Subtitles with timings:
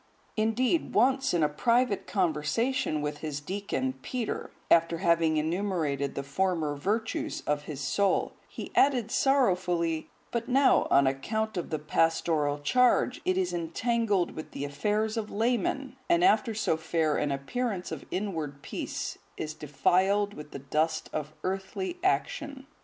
[0.35, 6.75] Indeed, once in a private conversation with his deacon, Peter, after having enumerated the former
[6.75, 13.21] virtues of his soul, he added sorrowfully, "But now, on account of the pastoral charge,
[13.25, 18.03] it is entangled with the affairs of laymen, and, after so fair an appearance of
[18.09, 22.65] inward peace, is defiled with the dust of earthly action.